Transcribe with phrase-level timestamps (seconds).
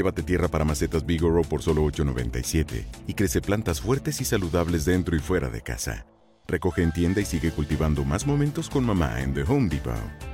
[0.00, 5.14] Llévate tierra para macetas Bigoro por solo $8.97 y crece plantas fuertes y saludables dentro
[5.14, 6.06] y fuera de casa.
[6.48, 9.92] Recoge en tienda y sigue cultivando más momentos con mamá en The Home Depot.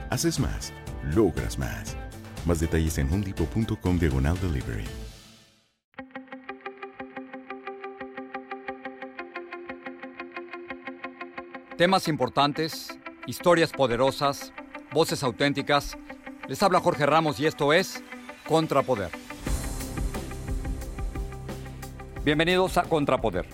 [0.09, 0.72] Haces más,
[1.12, 1.97] logras más.
[2.47, 4.84] Más detalles en homedepot.com diagonal delivery.
[11.77, 14.53] Temas importantes, historias poderosas,
[14.92, 15.98] voces auténticas.
[16.47, 18.00] Les habla Jorge Ramos y esto es
[18.47, 19.26] Contrapoder.
[22.27, 23.47] Bienvenidos a Contrapoder.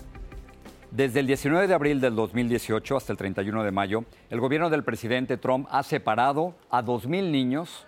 [0.89, 4.83] Desde el 19 de abril del 2018 hasta el 31 de mayo, el gobierno del
[4.83, 7.85] presidente Trump ha separado a 2.000 niños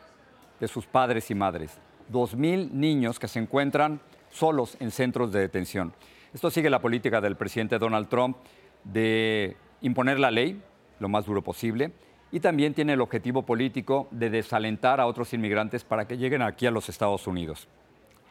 [0.59, 1.79] de sus padres y madres.
[2.11, 5.91] 2.000 niños que se encuentran solos en centros de detención.
[6.35, 8.37] Esto sigue la política del presidente Donald Trump
[8.83, 10.61] de imponer la ley
[10.99, 11.93] lo más duro posible
[12.31, 16.67] y también tiene el objetivo político de desalentar a otros inmigrantes para que lleguen aquí
[16.67, 17.67] a los Estados Unidos.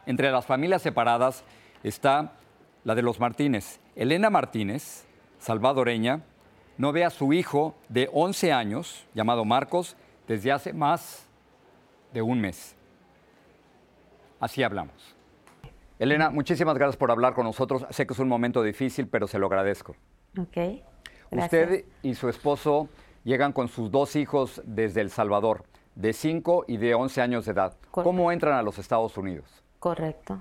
[0.05, 1.43] Entre las familias separadas
[1.83, 2.31] está
[2.85, 3.81] la de los Martínez.
[3.95, 5.05] Elena Martínez,
[5.39, 6.21] salvadoreña,
[6.77, 9.97] no ve a su hijo de 11 años, llamado Marcos,
[10.27, 11.27] desde hace más
[12.13, 12.75] de un mes.
[14.39, 15.15] Así hablamos.
[15.97, 17.85] Elena, muchísimas gracias por hablar con nosotros.
[17.89, 19.95] Sé que es un momento difícil, pero se lo agradezco.
[20.39, 20.83] Ok.
[21.31, 22.87] Usted y su esposo
[23.23, 25.63] llegan con sus dos hijos desde El Salvador,
[25.95, 27.77] de 5 y de 11 años de edad.
[27.89, 29.63] ¿Cómo entran a los Estados Unidos?
[29.79, 30.39] Correcto.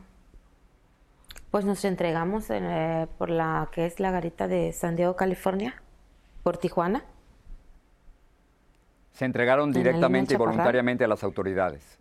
[1.54, 5.80] Pues nos entregamos eh, por la que es la garita de San Diego, California,
[6.42, 7.04] por Tijuana.
[9.12, 12.00] Se entregaron En directamente y voluntariamente a las autoridades.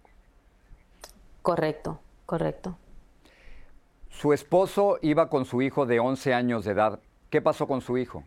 [1.43, 2.79] Correcto, correcto.
[4.09, 6.99] Su esposo iba con su hijo de 11 años de edad.
[7.29, 8.23] ¿Qué pasó con su hijo?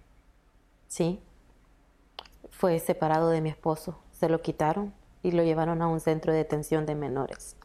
[0.87, 1.21] Sí.
[2.53, 3.99] Fue separado de mi esposo.
[4.13, 4.95] Se lo quitaron
[5.25, 7.56] y lo llevaron a un centro de detención de menores.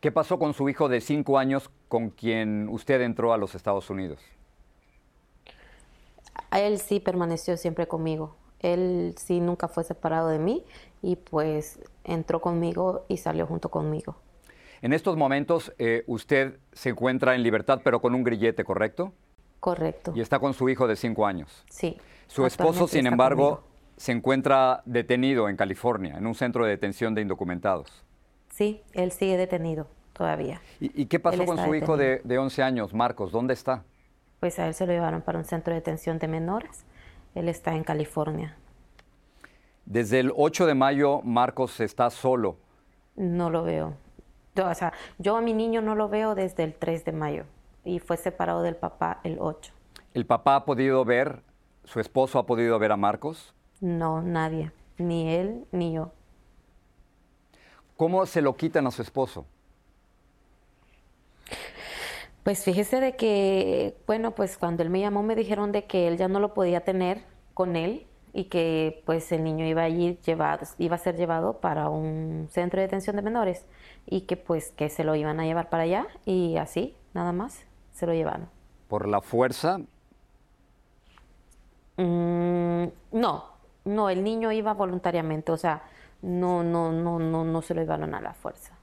[0.00, 3.90] ¿Qué pasó con su hijo de 5 años con quien usted entró a los Estados
[3.90, 4.18] Unidos?
[6.52, 8.34] Él sí permaneció siempre conmigo.
[8.60, 10.64] Él sí nunca fue separado de mí
[11.02, 14.16] y pues entró conmigo y salió junto conmigo.
[14.80, 19.12] En estos momentos eh, usted se encuentra en libertad, pero con un grillete, ¿correcto?
[19.60, 20.12] Correcto.
[20.14, 21.64] Y está con su hijo de 5 años.
[21.68, 21.98] Sí.
[22.26, 23.64] Su esposo, sin embargo, conmigo.
[23.98, 28.06] se encuentra detenido en California, en un centro de detención de indocumentados.
[28.60, 30.60] Sí, él sigue detenido todavía.
[30.80, 33.32] ¿Y, y qué pasó Él con su hijo de, de 11 años, Marcos?
[33.32, 33.84] ¿Dónde está?
[34.38, 36.84] Pues a él se lo llevaron para un centro de detención de menores.
[37.34, 38.58] Él está en California.
[39.86, 42.58] Desde el 8 de mayo, Marcos está solo.
[43.16, 43.94] No lo veo.
[44.54, 47.44] Yo, o sea, yo a mi niño no lo veo desde el 3 de mayo
[47.82, 49.72] y fue separado del papá el 8.
[50.12, 51.40] ¿El papá ha podido ver,
[51.84, 53.54] su esposo ha podido ver a Marcos?
[53.80, 54.70] No, nadie.
[54.98, 56.12] Ni él ni yo.
[58.00, 59.44] ¿Cómo se lo quitan a su esposo?
[62.42, 66.16] Pues fíjese de que, bueno, pues cuando él me llamó me dijeron de que él
[66.16, 67.20] ya no lo podía tener
[67.52, 71.60] con él y que pues el niño iba a ir llevado, iba a ser llevado
[71.60, 73.66] para un centro de detención de menores
[74.06, 77.66] y que pues que se lo iban a llevar para allá y así, nada más,
[77.92, 78.48] se lo llevaron.
[78.88, 79.78] ¿Por la fuerza?
[81.98, 83.44] Mm, no,
[83.84, 85.82] no, el niño iba voluntariamente, o sea,
[86.22, 88.74] no, no, no, no, no se lo llevaron a la fuerza.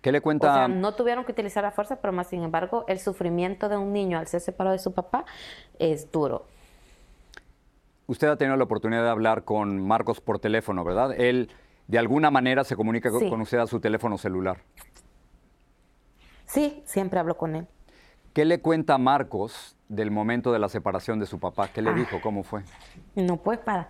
[0.00, 0.52] ¿Qué le O cuenta?
[0.52, 3.92] sea, no tuvieron que utilizar la fuerza, pero más sin embargo, el sufrimiento de un
[3.92, 5.24] niño al ser separado de su papá
[5.78, 6.46] es duro.
[8.08, 11.12] Usted ha tenido la oportunidad de hablar con Marcos por teléfono, ¿verdad?
[11.16, 11.50] Él
[11.86, 13.28] de alguna manera se comunica Sí.
[13.30, 14.58] con usted a su teléfono celular.
[16.46, 17.66] Sí, siempre hablo con él.
[18.34, 21.68] ¿Qué le cuenta Marcos del momento de la separación de su papá?
[21.68, 21.94] ¿Qué le Ah.
[21.94, 22.20] dijo?
[22.20, 22.62] ¿Cómo fue?
[23.14, 23.88] No, pues para,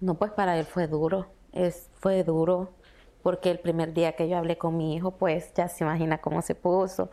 [0.00, 2.70] no, pues para él fue duro, es, fue duro,
[3.22, 6.42] porque el primer día que yo hablé con mi hijo, pues ya se imagina cómo
[6.42, 7.10] se puso,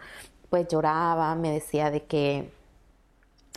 [0.50, 2.52] pues lloraba, me decía de que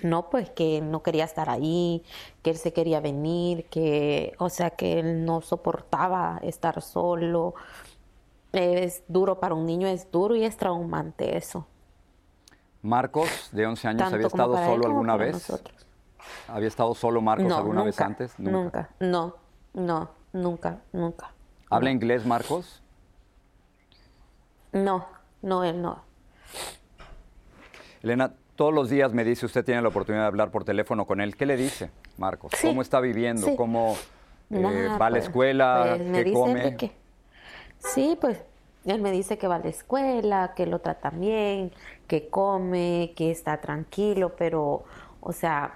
[0.02, 2.04] no, pues que no quería estar ahí,
[2.42, 7.54] que él se quería venir, que, o sea, que él no soportaba estar solo.
[8.52, 11.66] Es duro para un niño, es duro y es traumante eso.
[12.82, 15.32] Marcos, de 11 años, tanto ¿había estado solo alguna vez?
[15.32, 15.86] nosotros.
[16.46, 18.38] ¿Había estado solo Marcos no, alguna nunca, vez antes?
[18.38, 19.34] Nunca, no,
[19.75, 21.32] no, nunca, nunca.
[21.70, 22.82] ¿Habla inglés Marcos?
[24.72, 25.06] No,
[25.42, 26.02] no, él no.
[28.02, 31.20] Elena, todos los días me dice, usted tiene la oportunidad de hablar por teléfono con
[31.20, 31.36] él.
[31.36, 32.52] ¿Qué le dice, Marcos?
[32.56, 33.46] Sí, ¿Cómo está viviendo?
[33.46, 33.56] sí.
[33.56, 33.96] ¿Cómo
[34.50, 35.96] eh, Nada, va a la pues, escuela?
[35.98, 36.76] pues, ¿Qué come?
[36.76, 36.92] que-
[37.78, 38.40] sí, pues
[38.84, 41.72] él me dice que va a la escuela, que lo tratan bien,
[42.06, 44.84] que come, que está tranquilo, pero,
[45.20, 45.75] o sea,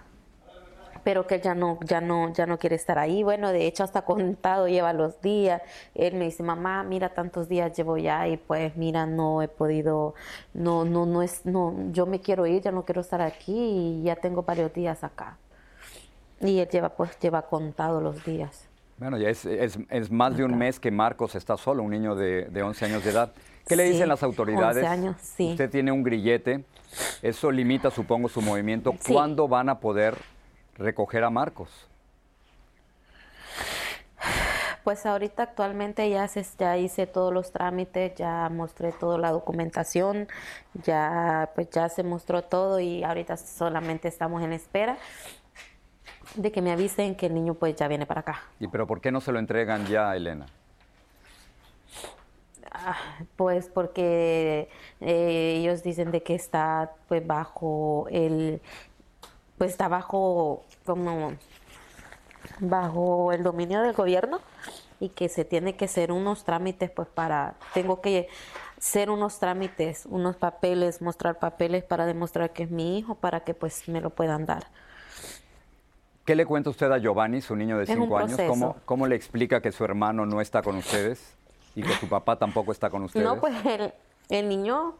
[1.04, 3.22] pero que él ya no, ya no, ya no quiere estar ahí.
[3.22, 5.62] Bueno, de hecho hasta contado lleva los días.
[5.94, 10.14] Él me dice, mamá, mira tantos días llevo ya y pues mira, no he podido,
[10.54, 14.02] no, no, no es, no, yo me quiero ir, ya no quiero estar aquí y
[14.04, 15.36] ya tengo varios días acá.
[16.40, 18.68] Y él lleva, pues, lleva contado los días.
[18.98, 22.14] Bueno, ya es, es- es más de un mes que Marcos está solo, un niño
[22.14, 23.32] de, de 11 años de edad.
[23.66, 24.76] ¿Qué le Sí, dicen las autoridades?
[24.82, 25.50] 11 años, sí.
[25.52, 26.64] Usted tiene un grillete,
[27.22, 28.92] eso limita, supongo, su movimiento.
[29.00, 29.12] Sí.
[29.12, 30.16] ¿Cuándo van a poder
[30.76, 31.88] recoger a Marcos?
[34.84, 40.26] Pues ahorita actualmente ya, se, ya hice todos los trámites, ya mostré toda la documentación,
[40.74, 44.98] ya pues ya se mostró todo y ahorita solamente estamos en espera
[46.34, 48.42] de que me avisen que el niño pues ya viene para acá.
[48.58, 50.46] ¿Y pero por qué no se lo entregan ya, Elena?
[52.72, 52.96] Ah,
[53.36, 54.68] Pues porque
[55.00, 58.60] eh, ellos dicen de que está pues bajo el
[59.62, 61.34] pues está bajo como
[62.58, 64.40] bajo el dominio del gobierno
[64.98, 68.26] y que se tiene que hacer unos trámites pues para tengo que
[68.76, 73.54] hacer unos trámites, unos papeles, mostrar papeles para demostrar que es mi hijo para que
[73.54, 74.66] pues me lo puedan dar.
[76.24, 78.40] ¿Qué le cuenta usted a Giovanni, su niño de 5 años?
[78.48, 81.36] ¿Cómo, ¿Cómo le explica que su hermano no está con ustedes
[81.76, 83.24] y que su papá tampoco está con ustedes?
[83.24, 83.94] No, pues el,
[84.28, 84.96] el niño,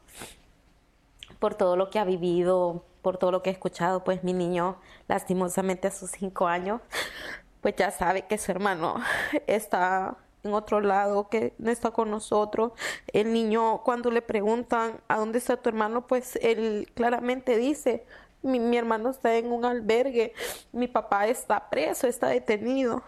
[1.41, 4.77] por todo lo que ha vivido, por todo lo que ha escuchado, pues mi niño,
[5.09, 6.81] lastimosamente a sus cinco años,
[7.61, 8.97] pues ya sabe que su hermano
[9.47, 12.73] está en otro lado, que no está con nosotros.
[13.13, 18.05] El niño, cuando le preguntan a dónde está tu hermano, pues él claramente dice,
[18.43, 20.33] mi, mi hermano está en un albergue,
[20.73, 23.03] mi papá está preso, está detenido.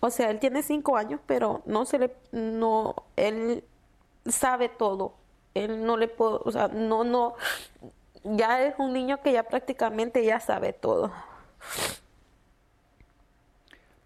[0.00, 3.64] O sea, él tiene cinco años, pero no se le, no, él
[4.26, 5.14] sabe todo.
[5.54, 7.34] Él no le puedo, o sea, no, no,
[8.24, 11.12] ya es un niño que ya prácticamente ya sabe todo.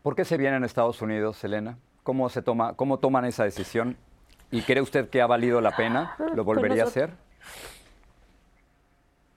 [0.02, 1.78] ¿Por qué se vienen a Estados Unidos, Elena?
[2.02, 3.96] ¿Cómo, se toma, ¿Cómo toman esa decisión?
[4.50, 6.14] ¿Y cree usted que ha valido la pena?
[6.18, 7.10] ¿Lo Pues volvería a hacer?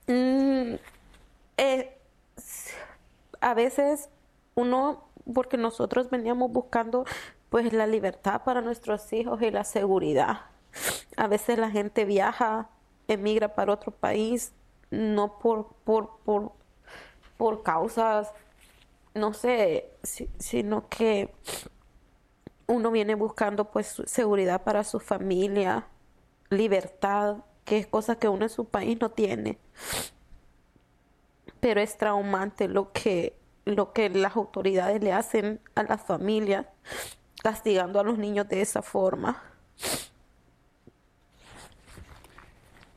[0.08, 0.76] Mm,
[1.58, 1.98] eh,
[3.42, 4.10] a veces
[4.56, 5.04] uno,
[5.34, 7.06] porque nosotros veníamos buscando
[7.50, 10.51] pues la libertad para nuestros hijos y la seguridad.
[11.18, 12.70] A veces la gente viaja,
[13.08, 14.54] emigra para otro país,
[14.92, 16.52] no por, por, por,
[17.38, 18.32] por causas,
[19.16, 21.34] no sé, si- sino que
[22.68, 25.88] uno viene buscando pues seguridad para su familia,
[26.50, 29.58] libertad, que es cosa que uno en su país no tiene.
[31.60, 36.66] Pero es traumante lo que, lo que las autoridades le hacen a las familias,
[37.44, 39.44] castigando a los niños de esa forma.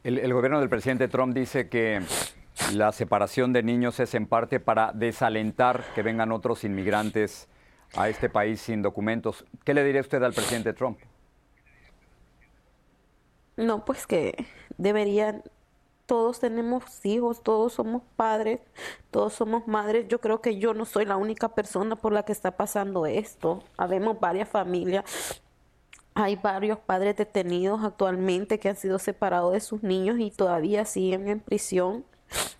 [0.04, 2.02] El, gobierno del presidente Trump dice que
[2.74, 7.48] la separación de niños es en parte para desalentar que vengan otros inmigrantes
[7.96, 9.46] a este país sin documentos.
[9.64, 10.98] ¿Qué le diría usted al presidente Trump?
[13.56, 14.46] No, pues que
[14.76, 15.42] deberían,
[16.04, 18.60] todos tenemos hijos, todos somos padres,
[19.10, 20.06] todos somos madres.
[20.08, 23.64] Yo creo que yo no soy la única persona por la que está pasando esto.
[23.78, 25.42] Habemos varias familias.
[26.14, 31.28] Hay varios padres detenidos actualmente que han sido separados de sus niños y todavía siguen
[31.28, 32.04] en prisión.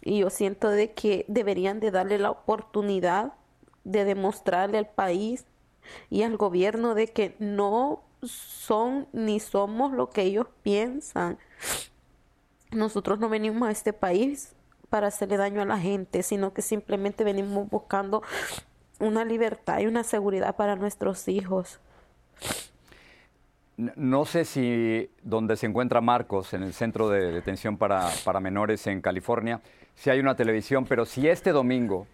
[0.03, 3.33] Y yo siento de que deberían de darle la oportunidad
[3.85, 5.47] de demostrarle al país
[6.11, 11.39] y al gobierno de que no son ni somos lo que ellos piensan.
[12.73, 14.55] Nosotros no venimos a este país
[14.89, 18.23] para hacerle daño a la gente, sino que simplemente venimos buscando
[18.99, 21.81] una libertad y una seguridad para nuestros hijos.
[23.76, 28.87] No sé si donde se encuentra Marcos, en el centro de detención para, para menores
[28.87, 29.61] en California,
[29.97, 32.07] si hay una televisión, pero si este domingo,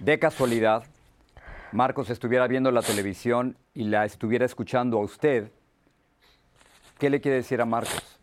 [0.00, 0.84] de casualidad,
[1.72, 5.50] Marcos estuviera viendo la televisión y la estuviera escuchando a usted,
[6.98, 8.20] ¿qué le quiere decir a Marcos?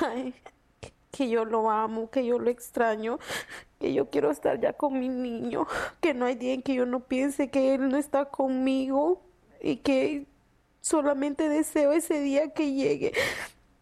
[0.00, 0.34] Ay,
[1.10, 3.18] que yo lo amo, que yo lo extraño,
[3.80, 5.66] que yo quiero estar ya con mi niño,
[6.00, 9.20] que no hay día en que yo no piense que él no está conmigo
[9.62, 10.26] y que
[10.80, 13.12] solamente deseo ese día que llegue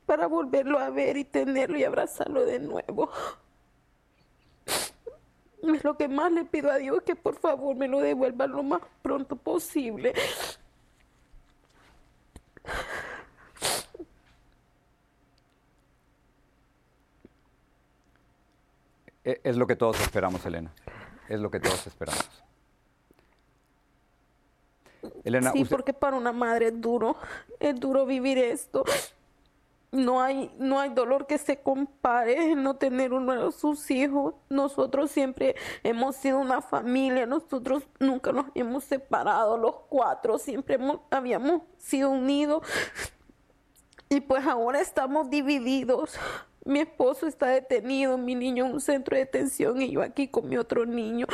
[0.07, 3.11] para volverlo a ver y tenerlo y abrazarlo de nuevo.
[5.63, 8.63] Es lo que más le pido a Dios que por favor me lo devuelva lo
[8.63, 10.13] más pronto posible.
[19.25, 20.73] E, es lo que todos esperamos, Elena.
[21.29, 22.50] Es lo que todos esperamos.
[25.25, 27.17] Elena, sí, porque para una madre es duro,
[27.59, 28.85] es duro vivir esto.
[29.93, 34.35] No hay, no hay dolor que se compare no tener uno de sus hijos.
[34.49, 40.79] Nosotros siempre hemos sido una familia, nosotros nunca nos hemos separado, los cuatro siempre
[41.11, 42.63] habíamos sido unidos.
[44.09, 46.15] Y pues ahora estamos divididos.
[46.65, 50.49] Mi esposo está detenido, mi niño en un centro de detención y yo aquí con
[50.49, 51.27] mi otro niño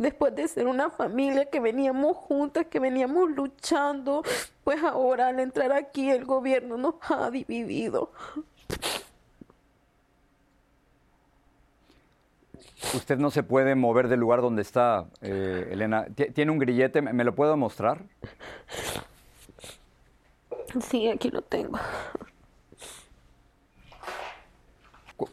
[0.00, 4.22] después de ser una familia que veníamos juntas, que veníamos luchando,
[4.64, 8.10] pues ahora al entrar aquí el gobierno nos ha dividido.
[12.94, 16.06] Usted no se puede mover del lugar donde está, eh, Elena.
[16.34, 17.02] ¿Tiene un grillete?
[17.02, 18.02] ¿Me lo puedo mostrar?
[20.80, 21.78] Sí, aquí lo tengo.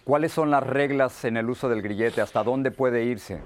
[0.04, 2.20] ¿Cuáles son las reglas en el uso del grillete?
[2.20, 3.42] ¿Hasta dónde puede irse?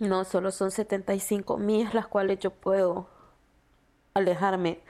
[0.00, 3.08] No, solo son 75 millas las cuales yo puedo
[4.14, 4.80] alejarme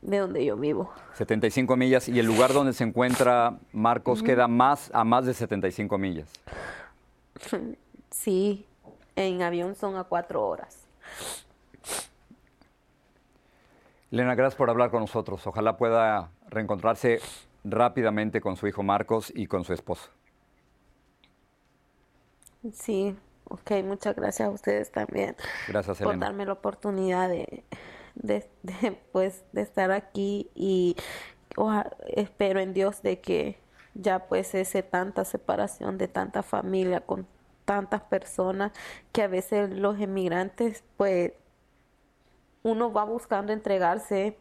[0.00, 0.92] de donde yo vivo.
[1.14, 5.98] 75 millas y el lugar donde se encuentra Marcos queda más a más de 75
[5.98, 6.32] millas.
[8.10, 8.66] Sí,
[9.16, 10.88] en avión son a cuatro horas.
[14.10, 15.46] Elena, gracias por hablar con nosotros.
[15.46, 17.20] Ojalá pueda reencontrarse
[17.64, 20.08] rápidamente con su hijo Marcos y con su esposo.
[22.72, 23.14] Sí,
[23.48, 25.36] Ok, muchas gracias a ustedes también.
[25.68, 27.64] Gracias, Por darme la oportunidad de,
[28.14, 28.48] de,
[29.12, 30.96] pues, de estar aquí y
[32.14, 33.58] espero en Dios de que
[33.94, 37.26] ya pues ese tanta separación de tanta familia con
[37.64, 38.72] tantas personas
[39.12, 41.32] que a veces los emigrantes pues
[42.62, 44.38] uno va buscando entregarse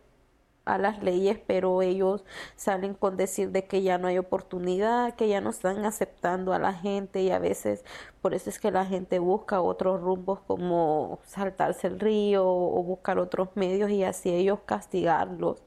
[0.68, 2.24] a las leyes, pero ellos
[2.56, 6.60] salen con decir de que ya no hay oportunidad, que ya no están aceptando a
[6.60, 7.84] la gente y a veces
[8.22, 13.20] por eso es que la gente busca otros rumbos como saltarse el río o buscar
[13.20, 15.64] otros medios y así ellos castigarlos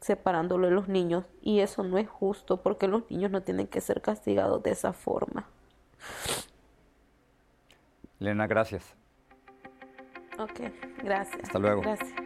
[0.00, 3.80] separándolo de los niños y eso no es justo porque los niños no tienen que
[3.80, 5.46] ser castigados de esa forma.
[8.20, 8.94] Elena, gracias.
[10.38, 10.60] Ok,
[11.02, 11.44] gracias.
[11.44, 11.82] Hasta luego.
[11.82, 12.25] Gracias.